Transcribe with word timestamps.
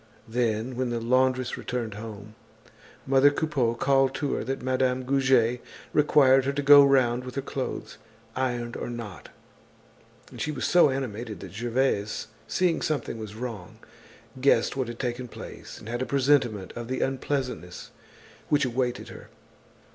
Then, 0.27 0.75
when 0.75 0.89
the 0.89 0.99
laundress 0.99 1.57
returned 1.57 1.93
home, 1.93 2.33
mother 3.05 3.29
Coupeau 3.29 3.75
called 3.75 4.15
to 4.15 4.33
her 4.33 4.43
that 4.43 4.63
Madame 4.63 5.03
Goujet 5.03 5.61
required 5.93 6.45
her 6.45 6.53
to 6.53 6.61
go 6.63 6.83
round 6.83 7.23
with 7.23 7.35
her 7.35 7.41
clothes, 7.43 7.99
ironed 8.35 8.75
or 8.75 8.89
not; 8.89 9.29
and 10.31 10.41
she 10.41 10.51
was 10.51 10.65
so 10.65 10.89
animated 10.89 11.39
that 11.41 11.53
Gervaise, 11.53 12.29
seeing 12.47 12.81
something 12.81 13.19
was 13.19 13.35
wrong, 13.35 13.77
guessed 14.41 14.75
what 14.75 14.87
had 14.87 14.97
taken 14.97 15.27
place 15.27 15.77
and 15.77 15.87
had 15.87 16.01
a 16.01 16.07
presentiment 16.07 16.73
of 16.75 16.87
the 16.87 17.01
unpleasantness 17.01 17.91
which 18.49 18.65
awaited 18.65 19.09
her. 19.09 19.29